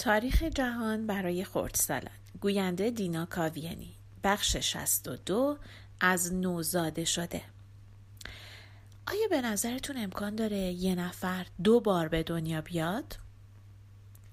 تاریخ 0.00 0.42
جهان 0.42 1.06
برای 1.06 1.44
خردسالان 1.44 2.14
گوینده 2.40 2.90
دینا 2.90 3.26
کاویانی. 3.26 3.94
بخش 4.24 4.56
62 4.56 5.58
از 6.00 6.34
نوزاده 6.34 7.04
شده. 7.04 7.42
آیا 9.06 9.28
به 9.30 9.40
نظرتون 9.40 9.96
امکان 9.96 10.34
داره 10.34 10.56
یه 10.56 10.94
نفر 10.94 11.46
دو 11.64 11.80
بار 11.80 12.08
به 12.08 12.22
دنیا 12.22 12.60
بیاد؟ 12.60 13.16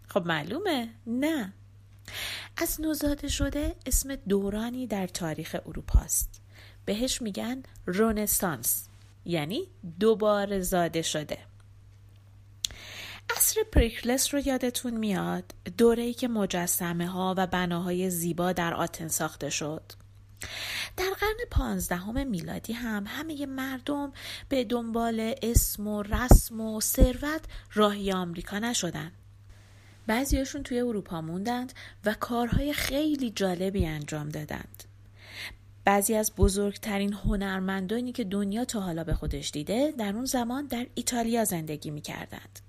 خب 0.07 0.27
معلومه. 0.27 0.89
نه. 1.07 1.53
از 2.57 2.81
نوزاده 2.81 3.27
شده 3.27 3.75
اسم 3.85 4.15
دورانی 4.15 4.87
در 4.87 5.07
تاریخ 5.07 5.55
اروپا 5.65 5.99
است. 5.99 6.41
بهش 6.85 7.21
میگن 7.21 7.63
رونسانس 7.85 8.87
یعنی 9.25 9.67
دوباره 9.99 10.59
زاده 10.59 11.01
شده. 11.01 11.37
عصر 13.47 13.63
پریکلس 13.71 14.33
رو 14.33 14.39
یادتون 14.39 14.97
میاد؟ 14.97 15.43
دوره 15.77 16.03
ای 16.03 16.13
که 16.13 16.27
مجسمه 16.27 17.07
ها 17.07 17.35
و 17.37 17.47
بناهای 17.47 18.09
زیبا 18.09 18.51
در 18.51 18.73
آتن 18.73 19.07
ساخته 19.07 19.49
شد. 19.49 19.83
در 20.97 21.09
قرن 21.19 21.37
پانزدهم 21.51 22.27
میلادی 22.27 22.73
هم 22.73 23.05
همه 23.07 23.45
مردم 23.45 24.11
به 24.49 24.63
دنبال 24.63 25.35
اسم 25.41 25.87
و 25.87 26.03
رسم 26.03 26.61
و 26.61 26.81
ثروت 26.81 27.41
راهی 27.73 28.11
آمریکا 28.11 28.59
نشدن. 28.59 29.11
بعضیاشون 30.07 30.63
توی 30.63 30.79
اروپا 30.79 31.21
موندند 31.21 31.73
و 32.05 32.15
کارهای 32.19 32.73
خیلی 32.73 33.31
جالبی 33.31 33.85
انجام 33.85 34.29
دادند. 34.29 34.83
بعضی 35.85 36.15
از 36.15 36.31
بزرگترین 36.37 37.13
هنرمندانی 37.13 38.11
که 38.11 38.23
دنیا 38.23 38.65
تا 38.65 38.79
حالا 38.79 39.03
به 39.03 39.13
خودش 39.13 39.51
دیده 39.51 39.93
در 39.97 40.15
اون 40.15 40.25
زمان 40.25 40.65
در 40.65 40.87
ایتالیا 40.95 41.45
زندگی 41.45 41.91
می 41.91 42.01
کردند. 42.01 42.66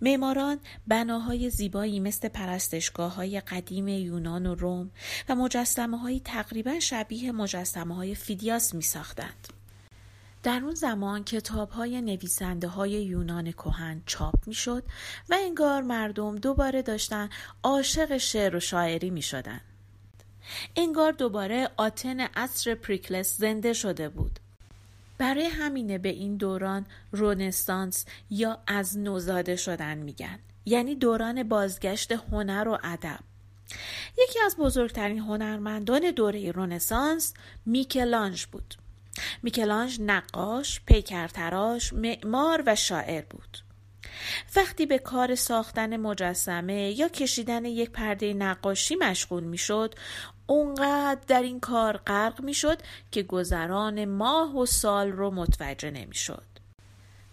معماران 0.00 0.58
بناهای 0.86 1.50
زیبایی 1.50 2.00
مثل 2.00 2.28
پرستشگاه 2.28 3.14
های 3.14 3.40
قدیم 3.40 3.88
یونان 3.88 4.46
و 4.46 4.54
روم 4.54 4.90
و 5.28 5.34
مجسمه 5.34 5.98
های 5.98 6.20
تقریبا 6.20 6.80
شبیه 6.80 7.32
مجسمه 7.32 7.94
های 7.94 8.14
فیدیاس 8.14 8.74
می 8.74 8.82
ساختند. 8.82 9.48
در 10.42 10.60
اون 10.64 10.74
زمان 10.74 11.24
کتاب 11.24 11.70
های 11.70 12.02
نویسنده 12.02 12.68
های 12.68 12.90
یونان 12.90 13.52
کهن 13.52 14.02
چاپ 14.06 14.34
می 14.46 14.54
شد 14.54 14.82
و 15.28 15.36
انگار 15.44 15.82
مردم 15.82 16.36
دوباره 16.36 16.82
داشتن 16.82 17.28
عاشق 17.62 18.16
شعر 18.16 18.56
و 18.56 18.60
شاعری 18.60 19.10
می 19.10 19.22
شدن. 19.22 19.60
انگار 20.76 21.12
دوباره 21.12 21.70
آتن 21.76 22.20
عصر 22.20 22.74
پریکلس 22.74 23.36
زنده 23.38 23.72
شده 23.72 24.08
بود. 24.08 24.40
برای 25.18 25.46
همینه 25.46 25.98
به 25.98 26.08
این 26.08 26.36
دوران 26.36 26.86
رونسانس 27.12 28.04
یا 28.30 28.58
از 28.66 28.98
نوزاده 28.98 29.56
شدن 29.56 29.98
میگن. 29.98 30.38
یعنی 30.64 30.94
دوران 30.94 31.42
بازگشت 31.42 32.12
هنر 32.12 32.68
و 32.68 32.78
ادب. 32.84 33.20
یکی 34.18 34.40
از 34.46 34.56
بزرگترین 34.56 35.18
هنرمندان 35.18 36.10
دوره 36.10 36.50
رونسانس 36.50 37.34
میکلانج 37.66 38.46
بود. 38.46 38.74
میکلانج 39.42 39.98
نقاش، 40.00 40.80
پیکرتراش، 40.86 41.92
معمار 41.92 42.62
و 42.66 42.74
شاعر 42.74 43.24
بود. 43.30 43.65
وقتی 44.56 44.86
به 44.86 44.98
کار 44.98 45.34
ساختن 45.34 45.96
مجسمه 45.96 46.90
یا 46.90 47.08
کشیدن 47.08 47.64
یک 47.64 47.90
پرده 47.90 48.34
نقاشی 48.34 48.96
مشغول 48.96 49.44
می‌شد 49.44 49.94
اونقدر 50.46 51.20
در 51.26 51.42
این 51.42 51.60
کار 51.60 51.96
غرق 51.96 52.40
می‌شد 52.40 52.78
که 53.10 53.22
گذران 53.22 54.04
ماه 54.04 54.56
و 54.56 54.66
سال 54.66 55.12
رو 55.12 55.30
متوجه 55.30 55.90
نمی‌شد. 55.90 56.44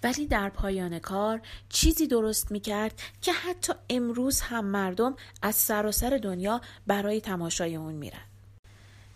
ولی 0.04 0.26
در 0.26 0.50
پایان 0.50 1.00
کار 1.00 1.42
چیزی 1.70 2.08
درست 2.08 2.52
می 2.52 2.60
کرد 2.60 3.02
که 3.22 3.34
حتی 3.34 3.74
امروز 3.90 4.42
هم 4.42 4.66
مردم 4.66 5.16
از 5.42 5.56
سراسر 5.56 6.10
سر 6.10 6.18
دنیا 6.18 6.62
برای 6.88 7.22
تماشای 7.22 7.76
اون 7.76 7.94
میرن. 7.94 8.33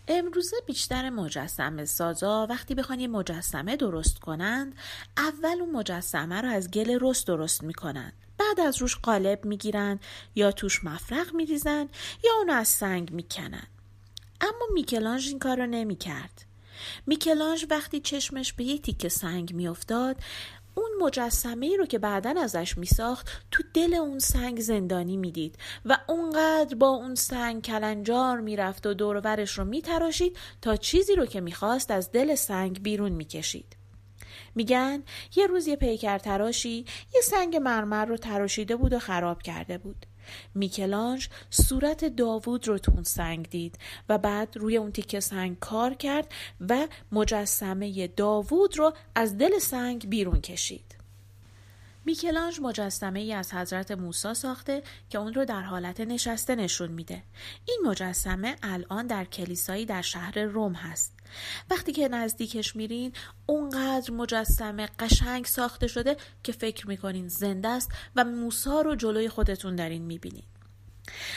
امروزه 0.08 0.56
بیشتر 0.66 1.10
مجسمه 1.10 1.84
سازا 1.84 2.46
وقتی 2.50 2.74
بخوان 2.74 3.00
یه 3.00 3.08
مجسمه 3.08 3.76
درست 3.76 4.18
کنند 4.18 4.74
اول 5.16 5.60
اون 5.60 5.70
مجسمه 5.70 6.40
رو 6.40 6.48
از 6.48 6.70
گل 6.70 6.98
رست 7.00 7.26
درست 7.26 7.62
می‌کنن 7.62 8.12
بعد 8.38 8.60
از 8.60 8.82
روش 8.82 8.96
قالب 8.96 9.44
می‌گیرن 9.44 10.00
یا 10.34 10.52
توش 10.52 10.84
مفرق 10.84 11.34
میریزن 11.34 11.88
یا 12.24 12.32
اون 12.38 12.50
از 12.50 12.68
سنگ 12.68 13.12
می‌کنن 13.12 13.66
اما 14.40 14.66
میکلانج 14.74 15.28
این 15.28 15.38
کار 15.38 15.56
رو 15.56 15.66
نمی 15.66 15.96
کرد. 15.96 16.44
میکلانج 17.06 17.66
وقتی 17.70 18.00
چشمش 18.00 18.52
به 18.52 18.64
یک 18.64 18.82
تیکه 18.82 19.08
سنگ 19.08 19.54
میافتاد 19.54 20.16
اون 20.78 20.90
مجسمه 21.06 21.66
ای 21.66 21.76
رو 21.76 21.86
که 21.86 21.98
بعدا 21.98 22.34
ازش 22.40 22.78
میساخت 22.78 23.28
تو 23.50 23.62
دل 23.74 23.94
اون 23.94 24.18
سنگ 24.18 24.60
زندانی 24.60 25.16
می‌دید 25.16 25.56
و 25.84 25.98
اونقدر 26.08 26.74
با 26.74 26.88
اون 26.88 27.14
سنگ 27.14 27.62
کلنجار 27.62 28.40
می‌رفت 28.40 28.86
و 28.86 28.94
دورورش 28.94 29.58
رو 29.58 29.64
میتراشید 29.64 30.36
تا 30.62 30.76
چیزی 30.76 31.14
رو 31.14 31.26
که 31.26 31.40
می‌خواست 31.40 31.90
از 31.90 32.12
دل 32.12 32.34
سنگ 32.34 32.82
بیرون 32.82 33.12
می‌کشید. 33.12 33.76
میگن 34.54 35.02
یه 35.36 35.46
روز 35.46 35.66
یه 35.66 35.76
پیکر 35.76 36.18
تراشی 36.18 36.84
یه 37.14 37.20
سنگ 37.20 37.56
مرمر 37.56 38.04
رو 38.04 38.16
تراشیده 38.16 38.76
بود 38.76 38.92
و 38.92 38.98
خراب 38.98 39.42
کرده 39.42 39.78
بود. 39.78 40.06
میکلانج 40.54 41.28
صورت 41.50 42.04
داوود 42.04 42.68
رو 42.68 42.78
تو 42.78 42.92
اون 42.92 43.02
سنگ 43.02 43.48
دید 43.48 43.78
و 44.08 44.18
بعد 44.18 44.56
روی 44.56 44.76
اون 44.76 44.92
تیکه 44.92 45.20
سنگ 45.20 45.58
کار 45.58 45.94
کرد 45.94 46.32
و 46.68 46.88
مجسمه 47.12 48.06
داوود 48.06 48.78
رو 48.78 48.92
از 49.14 49.38
دل 49.38 49.58
سنگ 49.58 50.08
بیرون 50.08 50.40
کشید. 50.40 50.98
میکلانج 52.04 52.60
مجسمه 52.60 53.20
ای 53.20 53.32
از 53.32 53.54
حضرت 53.54 53.90
موسی 53.90 54.34
ساخته 54.34 54.82
که 55.10 55.18
اون 55.18 55.34
رو 55.34 55.44
در 55.44 55.62
حالت 55.62 56.00
نشسته 56.00 56.54
نشون 56.54 56.90
میده. 56.90 57.22
این 57.64 57.80
مجسمه 57.84 58.56
الان 58.62 59.06
در 59.06 59.24
کلیسایی 59.24 59.86
در 59.86 60.02
شهر 60.02 60.38
روم 60.38 60.72
هست. 60.72 61.17
وقتی 61.70 61.92
که 61.92 62.08
نزدیکش 62.08 62.76
میرین 62.76 63.12
اونقدر 63.46 64.10
مجسمه 64.10 64.88
قشنگ 64.98 65.44
ساخته 65.44 65.86
شده 65.86 66.16
که 66.42 66.52
فکر 66.52 66.88
می‌کنین 66.88 67.28
زنده 67.28 67.68
است 67.68 67.90
و 68.16 68.24
موسا 68.24 68.80
رو 68.80 68.94
جلوی 68.94 69.28
خودتون 69.28 69.76
دارین 69.76 70.02
می‌بینین. 70.02 70.44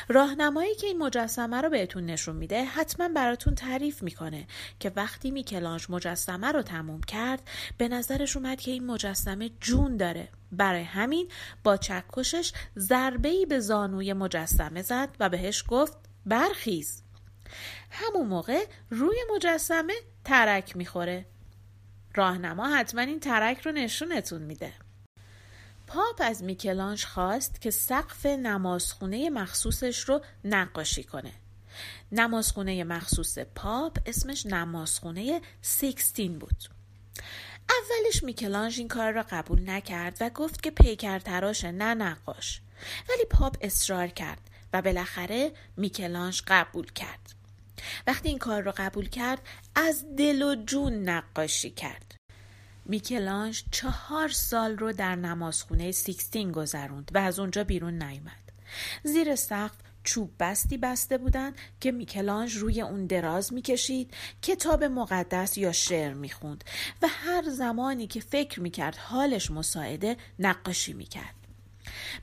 راهنمایی 0.08 0.76
که 0.76 0.88
این 0.88 0.98
مجسمه 0.98 1.62
رو 1.62 1.70
بهتون 1.70 2.06
نشون 2.06 2.36
میده 2.36 2.64
حتما 2.64 3.10
براتون 3.10 3.56
تعریف 3.56 4.04
می‌کنه 4.04 4.48
که 4.80 4.92
وقتی 4.96 5.32
میکلانج 5.32 5.86
مجسمه 5.90 6.52
رو 6.52 6.62
تموم 6.62 7.02
کرد 7.02 7.50
به 7.78 7.88
نظرش 7.88 8.38
اومد 8.38 8.62
که 8.62 8.72
این 8.72 8.86
مجسمه 8.86 9.50
جون 9.60 9.98
داره. 9.98 10.30
برای 10.52 10.84
همین 10.84 11.28
با 11.64 11.78
چکشش 11.78 12.54
ضربه 12.78 13.46
به 13.46 13.60
زانوی 13.60 14.14
مجسمه 14.14 14.82
زد 14.82 15.10
و 15.20 15.30
بهش 15.30 15.64
گفت 15.68 15.98
برخیز. 16.26 17.04
همون 17.92 18.28
موقع 18.28 18.66
روی 18.90 19.18
مجسمه 19.36 19.94
ترک 20.26 20.78
می‌خوره. 20.78 21.26
راهنما 22.16 22.76
حتما 22.76 23.02
این 23.02 23.20
ترک 23.20 23.62
رو 23.62 23.72
نشونتون 23.72 24.42
میده. 24.42 24.74
پاپ 25.88 26.22
از 26.24 26.44
میکلانج 26.44 27.06
خواست 27.06 27.62
که 27.62 27.72
سقف 27.72 28.26
نمازخونه 28.26 29.30
مخصوصش 29.30 30.00
رو 30.00 30.22
نقاشی 30.44 31.04
کنه. 31.04 31.32
نمازخونه 32.12 32.84
مخصوص 32.84 33.40
پاپ 33.40 33.98
اسمش 34.06 34.46
نمازخونه 34.46 35.42
سیکستین 35.62 36.40
بود. 36.40 36.64
اولش 37.70 38.24
میکلانج 38.24 38.80
این 38.80 38.88
کار 38.88 39.12
را 39.12 39.26
قبول 39.30 39.70
نکرد 39.70 40.18
و 40.22 40.30
گفت 40.30 40.64
که 40.64 40.72
پیکر 40.72 41.20
تراشه 41.20 41.72
نه 41.72 41.94
نقاش. 41.94 42.62
ولی 43.10 43.26
پاپ 43.26 43.58
اصرار 43.62 44.08
کرد 44.08 44.50
و 44.74 44.82
بالاخره 44.82 45.52
میکلانج 45.78 46.42
قبول 46.48 46.92
کرد. 46.92 47.41
وقتی 48.08 48.30
این 48.30 48.38
کار 48.38 48.62
را 48.62 48.74
قبول 48.78 49.10
کرد 49.10 49.42
از 49.76 50.06
دل 50.18 50.42
و 50.42 50.56
جون 50.66 51.10
نقاشی 51.10 51.70
کرد. 51.70 52.16
میکلانج 52.86 53.64
چهار 53.72 54.30
سال 54.30 54.78
رو 54.78 54.92
در 54.92 55.16
نمازخونه 55.16 55.92
سیکستین 55.92 56.52
گذروند 56.52 57.12
و 57.14 57.18
از 57.18 57.40
اونجا 57.40 57.64
بیرون 57.64 58.04
نیامد. 58.04 58.52
زیر 59.04 59.36
سقف 59.36 59.76
چوب 60.04 60.32
بستی 60.40 60.78
بسته 60.78 61.18
بودند 61.18 61.56
که 61.80 61.92
میکلانج 61.92 62.56
روی 62.56 62.82
اون 62.82 63.06
دراز 63.06 63.54
می‌کشید 63.54 64.14
کتاب 64.42 64.84
مقدس 64.84 65.58
یا 65.58 65.72
شعر 65.72 66.14
می‌خوند 66.14 66.64
و 67.02 67.08
هر 67.08 67.50
زمانی 67.50 68.08
که 68.08 68.20
فکر 68.20 68.60
می‌کرد 68.60 68.96
حالش 68.96 69.52
مساعده 69.52 70.18
نقاشی 70.40 70.94
می‌کرد. 70.94 71.41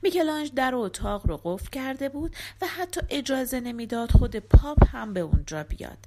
میکلانج 0.01 0.51
در 0.55 0.75
اتاق 0.75 1.27
رو 1.27 1.41
قفل 1.43 1.69
کرده 1.69 2.09
بود 2.09 2.35
و 2.61 2.67
حتی 2.67 3.01
اجازه 3.09 3.59
نمی‌داد 3.59 4.11
خود 4.11 4.35
پاپ 4.35 4.95
هم 4.95 5.13
به 5.13 5.19
اونجا 5.19 5.63
بیاد. 5.63 5.97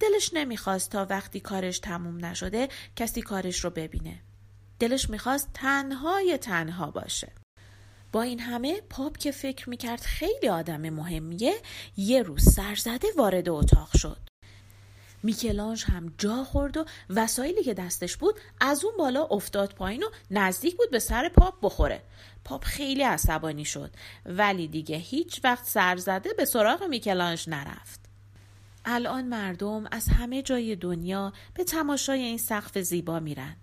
دلش 0.00 0.30
نمی‌خواست 0.34 0.90
تا 0.90 1.06
وقتی 1.10 1.40
کارش 1.40 1.78
تموم 1.78 2.24
نشده 2.24 2.68
کسی 2.96 3.22
کارش 3.22 3.64
رو 3.64 3.70
ببینه. 3.70 4.20
دلش 4.78 5.10
می‌خواست 5.10 5.48
تنهای 5.54 6.38
تنها 6.38 6.90
باشه. 6.90 7.32
با 8.12 8.22
این 8.22 8.40
همه 8.40 8.80
پاپ 8.80 9.16
که 9.16 9.30
فکر 9.30 9.68
می‌کرد 9.68 10.00
خیلی 10.00 10.48
آدم 10.48 10.90
مهمیه 10.90 11.54
یه 11.96 12.22
روز 12.22 12.54
سرزده 12.54 13.08
وارد 13.16 13.48
اتاق 13.48 13.96
شد. 13.96 14.21
میکلانج 15.22 15.84
هم 15.84 16.14
جا 16.18 16.44
خورد 16.44 16.76
و 16.76 16.84
وسایلی 17.10 17.62
که 17.62 17.74
دستش 17.74 18.16
بود 18.16 18.34
از 18.60 18.84
اون 18.84 18.94
بالا 18.98 19.24
افتاد 19.24 19.74
پایین 19.74 20.02
و 20.02 20.06
نزدیک 20.30 20.76
بود 20.76 20.90
به 20.90 20.98
سر 20.98 21.28
پاپ 21.28 21.54
بخوره. 21.62 22.02
پاپ 22.44 22.64
خیلی 22.64 23.02
عصبانی 23.02 23.64
شد 23.64 23.90
ولی 24.26 24.68
دیگه 24.68 24.96
هیچ 24.96 25.40
وقت 25.44 25.66
سر 25.66 25.96
زده 25.96 26.32
به 26.32 26.44
سراغ 26.44 26.82
میکلانج 26.84 27.48
نرفت. 27.48 28.00
الان 28.84 29.24
مردم 29.24 29.84
از 29.90 30.08
همه 30.08 30.42
جای 30.42 30.76
دنیا 30.76 31.32
به 31.54 31.64
تماشای 31.64 32.20
این 32.20 32.38
سقف 32.38 32.78
زیبا 32.78 33.20
میرن. 33.20 33.56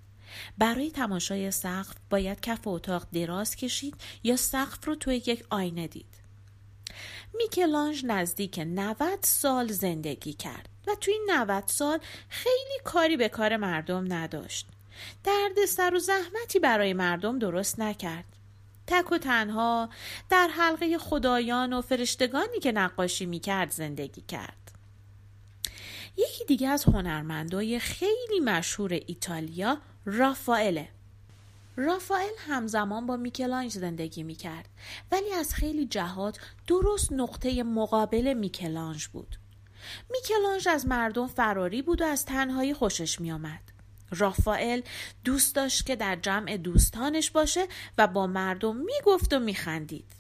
برای 0.58 0.92
تماشای 0.92 1.52
سقف 1.52 1.96
باید 2.10 2.40
کف 2.40 2.68
اتاق 2.68 3.08
دراز 3.14 3.56
کشید 3.56 3.96
یا 4.24 4.36
سقف 4.36 4.86
رو 4.86 4.96
توی 4.96 5.16
یک 5.16 5.46
آینه 5.50 5.88
دید. 5.88 6.20
میکلانج 7.34 8.06
نزدیک 8.06 8.60
90 8.60 9.20
سال 9.22 9.68
زندگی 9.68 10.34
کرد. 10.34 10.70
و 10.90 10.96
توی 10.96 11.14
این 11.14 11.28
90 11.30 11.64
سال 11.68 12.00
خیلی 12.30 12.80
کاری 12.84 13.18
به 13.18 13.30
کار 13.30 13.58
مردم 13.58 14.14
نداشت. 14.14 14.68
درد 15.24 15.66
سر 15.66 15.96
و 15.96 16.00
زحمتی 16.00 16.60
برای 16.60 16.94
مردم 16.94 17.40
درست 17.40 17.80
نکرد. 17.80 18.26
تک 18.88 19.12
و 19.12 19.18
تنها 19.18 19.90
در 20.30 20.48
حلقه 20.48 20.98
خدایان 20.98 21.74
و 21.74 21.82
فرشتگانی 21.82 22.60
که 22.60 22.72
نقاشی 22.72 23.26
می‌کرد 23.26 23.72
زندگی 23.72 24.22
کرد. 24.22 24.72
یکی 26.18 26.46
دیگه 26.46 26.68
از 26.68 26.84
هنرمندای 26.84 27.80
خیلی 27.80 28.40
مشهور 28.44 28.94
ایتالیا 28.94 29.78
رافائله. 30.06 30.88
رافائل 31.76 32.34
همزمان 32.48 33.06
با 33.06 33.18
میکلانج 33.18 33.72
زندگی 33.72 34.24
می 34.24 34.36
کرد 34.36 34.70
ولی 35.12 35.34
از 35.34 35.54
خیلی 35.54 35.86
جهات 35.86 36.40
درست 36.68 37.12
نقطه 37.12 37.64
مقابل 37.64 38.34
میکلانج 38.34 39.08
بود. 39.08 39.36
میکلانج 40.10 40.68
از 40.68 40.88
مردم 40.88 41.28
فراری 41.28 41.82
بود 41.82 42.02
و 42.02 42.06
از 42.06 42.26
تنهایی 42.26 42.74
خوشش 42.74 43.22
می 43.22 43.32
آمد. 43.32 43.62
رافائل 44.12 44.82
دوست 45.24 45.56
داشت 45.56 45.86
که 45.86 45.96
در 45.96 46.16
جمع 46.16 46.58
دوستانش 46.58 47.32
باشه 47.32 47.68
و 47.98 48.08
با 48.08 48.28
مردم 48.28 48.76
می 48.76 48.94
گفت 49.06 49.34
و 49.34 49.40
می 49.40 49.56
خندید. 49.56 50.12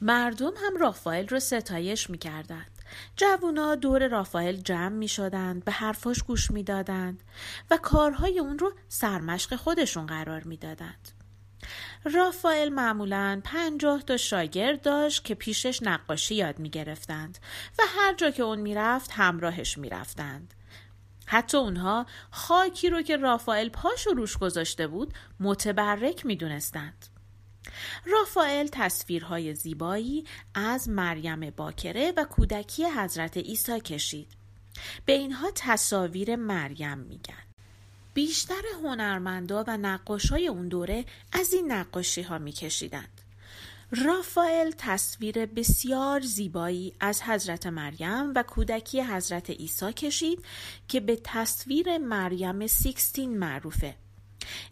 مردم 0.00 0.52
هم 0.66 0.76
رافائل 0.76 1.28
رو 1.28 1.40
ستایش 1.40 2.10
می 2.10 2.18
کردند. 2.18 2.70
جوونا 3.16 3.74
دور 3.74 4.08
رافائل 4.08 4.56
جمع 4.56 4.88
می 4.88 5.08
شدند 5.08 5.64
به 5.64 5.72
حرفاش 5.72 6.22
گوش 6.22 6.50
می 6.50 6.62
دادند 6.62 7.22
و 7.70 7.76
کارهای 7.76 8.38
اون 8.38 8.58
رو 8.58 8.72
سرمشق 8.88 9.56
خودشون 9.56 10.06
قرار 10.06 10.42
می 10.42 10.56
دادند. 10.56 11.13
رافائل 12.04 12.68
معمولا 12.68 13.40
پنجاه 13.44 14.02
تا 14.02 14.16
شاگرد 14.16 14.82
داشت 14.82 15.24
که 15.24 15.34
پیشش 15.34 15.82
نقاشی 15.82 16.34
یاد 16.34 16.58
می 16.58 16.70
گرفتند 16.70 17.38
و 17.78 17.82
هر 17.88 18.14
جا 18.14 18.30
که 18.30 18.42
اون 18.42 18.58
می‌رفت 18.58 19.10
همراهش 19.12 19.78
می‌رفتند. 19.78 20.54
حتی 21.26 21.56
اونها 21.56 22.06
خاکی 22.30 22.90
رو 22.90 23.02
که 23.02 23.16
رافائل 23.16 23.68
پاش 23.68 24.06
روش 24.06 24.36
گذاشته 24.36 24.86
بود 24.86 25.14
متبرک 25.40 26.26
می 26.26 26.36
دونستند. 26.36 27.06
رافائل 28.06 28.68
تصویرهای 28.72 29.54
زیبایی 29.54 30.24
از 30.54 30.88
مریم 30.88 31.50
باکره 31.50 32.12
و 32.16 32.24
کودکی 32.24 32.84
حضرت 32.84 33.36
عیسی 33.36 33.80
کشید. 33.80 34.28
به 35.04 35.12
اینها 35.12 35.50
تصاویر 35.54 36.36
مریم 36.36 36.98
میگن. 36.98 37.53
بیشتر 38.14 38.62
هنرمندا 38.82 39.64
و 39.66 39.76
نقاشای 39.76 40.48
اون 40.48 40.68
دوره 40.68 41.04
از 41.32 41.52
این 41.52 41.72
نقاشی 41.72 42.22
ها 42.22 42.38
می 42.38 42.52
کشیدند. 42.52 43.20
رافائل 43.90 44.72
تصویر 44.78 45.46
بسیار 45.46 46.20
زیبایی 46.20 46.92
از 47.00 47.22
حضرت 47.22 47.66
مریم 47.66 48.32
و 48.34 48.42
کودکی 48.42 49.00
حضرت 49.00 49.50
عیسی 49.50 49.92
کشید 49.92 50.44
که 50.88 51.00
به 51.00 51.20
تصویر 51.24 51.98
مریم 51.98 52.66
سیکستین 52.66 53.38
معروفه. 53.38 53.94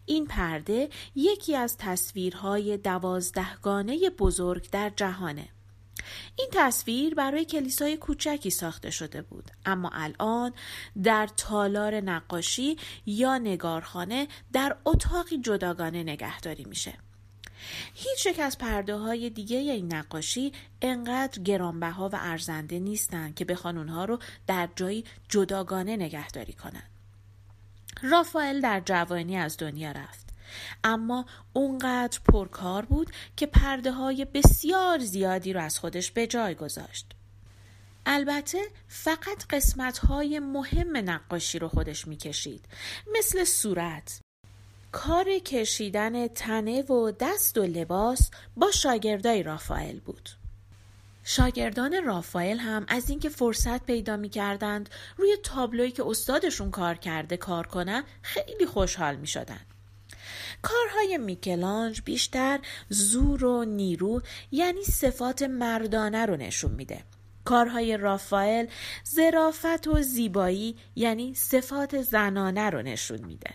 این 0.06 0.26
پرده 0.26 0.88
یکی 1.14 1.56
از 1.56 1.76
تصویرهای 1.76 2.76
دوازدهگانه 2.76 4.10
بزرگ 4.10 4.70
در 4.70 4.92
جهانه. 4.96 5.48
این 6.36 6.48
تصویر 6.52 7.14
برای 7.14 7.44
کلیسای 7.44 7.96
کوچکی 7.96 8.50
ساخته 8.50 8.90
شده 8.90 9.22
بود. 9.22 9.50
اما 9.66 9.90
الان 9.92 10.52
در 11.02 11.28
تالار 11.36 12.00
نقاشی 12.00 12.76
یا 13.06 13.38
نگارخانه 13.38 14.28
در 14.52 14.76
اتاقی 14.84 15.38
جداگانه 15.38 16.02
نگهداری 16.02 16.64
میشه. 16.64 16.94
هیچ 17.94 18.26
یک 18.26 18.38
از 18.38 18.58
پرده 18.58 18.96
های 18.96 19.30
دیگه 19.30 19.56
این 19.56 19.94
نقاشی 19.94 20.52
انقدر 20.82 21.42
گرانبها 21.42 22.08
و 22.08 22.16
ارزنده 22.20 22.78
نیستند 22.78 23.34
که 23.34 23.44
بخوان 23.44 23.78
اونها 23.78 24.04
رو 24.04 24.18
در 24.46 24.68
جایی 24.76 25.04
جداگانه 25.28 25.96
نگهداری 25.96 26.52
کنند. 26.52 26.90
رافائل 28.02 28.60
در 28.60 28.80
جوانی 28.80 29.36
از 29.36 29.56
دنیا 29.56 29.92
رفت. 29.92 30.21
اما 30.84 31.26
اونقدر 31.52 32.20
پرکار 32.32 32.84
بود 32.84 33.10
که 33.36 33.46
پرده 33.46 33.92
های 33.92 34.24
بسیار 34.24 34.98
زیادی 34.98 35.52
رو 35.52 35.60
از 35.60 35.78
خودش 35.78 36.10
به 36.10 36.26
جای 36.26 36.54
گذاشت. 36.54 37.06
البته 38.06 38.58
فقط 38.88 39.46
قسمت 39.50 39.98
های 39.98 40.38
مهم 40.38 40.96
نقاشی 40.96 41.58
رو 41.58 41.68
خودش 41.68 42.08
می‌کشید 42.08 42.64
مثل 43.18 43.44
صورت 43.44 44.20
کار 44.92 45.38
کشیدن 45.38 46.28
تنه 46.28 46.82
و 46.82 47.12
دست 47.20 47.58
و 47.58 47.62
لباس 47.62 48.30
با 48.56 48.70
شاگردای 48.70 49.42
رافائل 49.42 49.98
بود 49.98 50.28
شاگردان 51.24 52.04
رافائل 52.04 52.58
هم 52.58 52.84
از 52.88 53.10
اینکه 53.10 53.28
فرصت 53.28 53.86
پیدا 53.86 54.16
می 54.16 54.28
کردند 54.28 54.90
روی 55.16 55.36
تابلویی 55.42 55.90
که 55.90 56.06
استادشون 56.06 56.70
کار 56.70 56.94
کرده 56.94 57.36
کار 57.36 57.66
کنن 57.66 58.04
خیلی 58.22 58.66
خوشحال 58.66 59.16
می 59.16 59.26
شدن. 59.26 59.60
کارهای 60.62 61.18
میکلانج 61.18 62.02
بیشتر 62.04 62.60
زور 62.88 63.44
و 63.44 63.64
نیرو 63.64 64.22
یعنی 64.50 64.82
صفات 64.82 65.42
مردانه 65.42 66.26
رو 66.26 66.36
نشون 66.36 66.70
میده. 66.70 67.04
کارهای 67.44 67.96
رافائل 67.96 68.66
زرافت 69.04 69.86
و 69.86 70.02
زیبایی 70.02 70.76
یعنی 70.96 71.34
صفات 71.34 72.02
زنانه 72.02 72.70
رو 72.70 72.82
نشون 72.82 73.24
میده. 73.24 73.50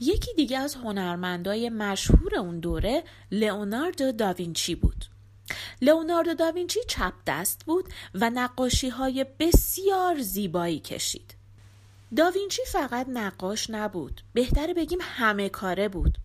یکی 0.00 0.34
دیگه 0.34 0.58
از 0.58 0.74
هنرمندای 0.74 1.68
مشهور 1.68 2.36
اون 2.38 2.60
دوره 2.60 3.04
لئوناردو 3.32 4.12
داوینچی 4.12 4.74
بود. 4.74 5.04
لئوناردو 5.82 6.34
داوینچی 6.34 6.80
چپ 6.88 7.12
دست 7.26 7.64
بود 7.64 7.88
و 8.14 8.30
نقاشی 8.30 8.88
های 8.88 9.26
بسیار 9.38 10.20
زیبایی 10.20 10.80
کشید. 10.80 11.41
داوینچی 12.16 12.62
فقط 12.72 13.06
نقاش 13.08 13.70
نبود. 13.70 14.20
بهتر 14.32 14.72
بگیم 14.72 14.98
همه 15.02 15.48
کاره 15.48 15.88
بود. 15.88 16.18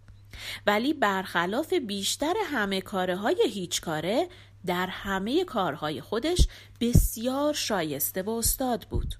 ولی 0.67 0.93
برخلاف 0.93 1.73
بیشتر 1.73 2.33
همه 2.45 2.81
کاره 2.81 3.15
های 3.15 3.37
هیچ 3.49 3.81
کاره 3.81 4.27
در 4.65 4.87
همه 4.87 5.43
کارهای 5.43 6.01
خودش 6.01 6.47
بسیار 6.81 7.53
شایسته 7.53 8.21
و 8.21 8.29
استاد 8.29 8.87
بود. 8.89 9.15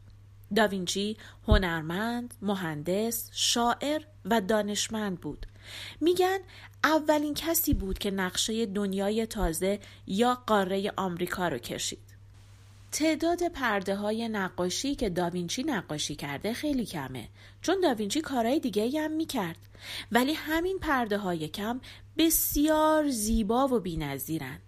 داوینچی 0.55 1.17
هنرمند، 1.47 2.33
مهندس، 2.41 3.29
شاعر 3.33 4.01
و 4.25 4.41
دانشمند 4.41 5.21
بود. 5.21 5.45
میگن 6.01 6.37
اولین 6.83 7.33
کسی 7.33 7.73
بود 7.73 7.97
که 7.97 8.11
نقشه 8.11 8.65
دنیای 8.65 9.25
تازه 9.25 9.79
یا 10.07 10.43
قاره 10.47 10.93
آمریکا 10.97 11.47
رو 11.47 11.57
کشید. 11.57 12.06
تعداد 12.97 13.47
پرده 13.47 13.95
های 13.95 14.29
نقاشی 14.29 14.95
که 14.95 15.09
داوینچی 15.09 15.63
نقاشی 15.63 16.15
کرده 16.15 16.53
خیلی 16.53 16.85
کمه. 16.85 17.29
چون 17.61 17.79
داوینچی 17.79 18.21
کارهای 18.21 18.59
دیگه 18.59 19.01
هم 19.01 19.11
می‌کرد. 19.11 19.57
ولی 20.11 20.33
همین 20.33 20.79
پرده 20.79 21.17
های 21.17 21.47
کم 21.47 21.81
بسیار 22.17 23.09
زیبا 23.09 23.67
و 23.67 23.79
بینظیرن. 23.79 24.59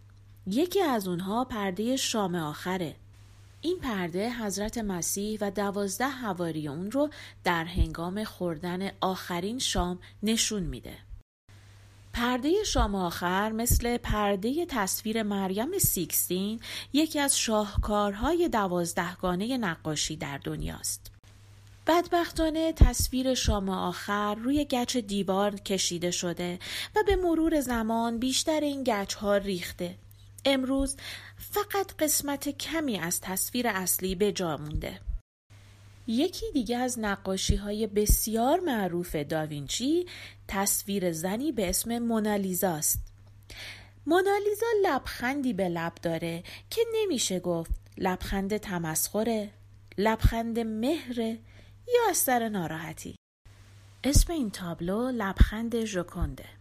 یکی 0.47 0.81
از 0.81 1.07
اونها 1.07 1.45
پرده 1.45 1.95
شام 1.95 2.35
آخره. 2.35 2.95
این 3.61 3.79
پرده 3.79 4.33
حضرت 4.33 4.77
مسیح 4.77 5.37
و 5.41 5.51
دوازده 5.51 6.07
هواری 6.07 6.67
اون 6.67 6.91
رو 6.91 7.09
در 7.43 7.65
هنگام 7.65 8.23
خوردن 8.23 8.91
آخرین 9.01 9.59
شام 9.59 9.99
نشون 10.23 10.63
میده. 10.63 11.08
پرده 12.13 12.63
شام 12.63 12.95
آخر 12.95 13.51
مثل 13.51 13.97
پرده 13.97 14.65
تصویر 14.65 15.23
مریم 15.23 15.79
سیکستین 15.79 16.59
یکی 16.93 17.19
از 17.19 17.39
شاهکارهای 17.39 18.49
دوازدهگانه 18.49 19.57
نقاشی 19.57 20.15
در 20.15 20.37
دنیاست. 20.37 21.11
بدبختانه 21.87 22.73
تصویر 22.73 23.33
شام 23.33 23.69
آخر 23.69 24.35
روی 24.35 24.65
گچ 24.65 24.97
دیوار 24.97 25.55
کشیده 25.55 26.11
شده 26.11 26.59
و 26.95 27.03
به 27.07 27.15
مرور 27.15 27.61
زمان 27.61 28.19
بیشتر 28.19 28.59
این 28.59 28.83
گچ 28.83 29.13
ها 29.13 29.37
ریخته. 29.37 29.95
امروز 30.45 30.97
فقط 31.37 31.93
قسمت 31.99 32.49
کمی 32.49 32.99
از 32.99 33.21
تصویر 33.21 33.67
اصلی 33.67 34.15
به 34.15 34.31
جا 34.31 34.57
مونده. 34.57 34.99
یکی 36.09 36.45
دیگه 36.53 36.77
از 36.77 36.99
نقاشی 36.99 37.55
های 37.55 37.87
بسیار 37.87 38.59
معروف 38.59 39.15
داوینچی 39.15 40.05
تصویر 40.47 41.11
زنی 41.11 41.51
به 41.51 41.69
اسم 41.69 41.99
مونالیزا 41.99 42.71
است. 42.71 42.99
مونالیزا 44.05 44.65
لبخندی 44.83 45.53
به 45.53 45.69
لب 45.69 45.93
داره 46.01 46.43
که 46.69 46.81
نمیشه 46.95 47.39
گفت 47.39 47.71
لبخند 47.97 48.57
تمسخره، 48.57 49.49
لبخند 49.97 50.59
مهر 50.59 51.19
یا 51.87 52.09
از 52.09 52.29
ناراحتی 52.29 53.15
اسم 54.03 54.33
این 54.33 54.51
تابلو 54.51 55.11
لبخند 55.11 55.85
ژوکنده 55.85 56.58